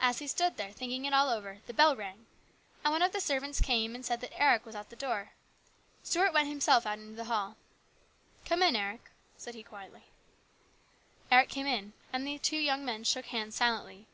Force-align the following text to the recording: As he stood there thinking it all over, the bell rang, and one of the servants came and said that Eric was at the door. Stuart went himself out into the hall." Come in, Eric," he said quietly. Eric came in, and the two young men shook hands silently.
As 0.00 0.20
he 0.20 0.28
stood 0.28 0.56
there 0.56 0.70
thinking 0.70 1.06
it 1.06 1.12
all 1.12 1.28
over, 1.28 1.58
the 1.66 1.74
bell 1.74 1.96
rang, 1.96 2.26
and 2.84 2.92
one 2.92 3.02
of 3.02 3.10
the 3.10 3.20
servants 3.20 3.60
came 3.60 3.96
and 3.96 4.06
said 4.06 4.20
that 4.20 4.40
Eric 4.40 4.64
was 4.64 4.76
at 4.76 4.90
the 4.90 4.94
door. 4.94 5.32
Stuart 6.04 6.32
went 6.32 6.46
himself 6.48 6.86
out 6.86 7.00
into 7.00 7.16
the 7.16 7.24
hall." 7.24 7.56
Come 8.46 8.62
in, 8.62 8.76
Eric," 8.76 9.10
he 9.34 9.40
said 9.40 9.66
quietly. 9.66 10.04
Eric 11.32 11.48
came 11.48 11.66
in, 11.66 11.94
and 12.12 12.24
the 12.24 12.38
two 12.38 12.58
young 12.58 12.84
men 12.84 13.02
shook 13.02 13.26
hands 13.26 13.56
silently. 13.56 14.06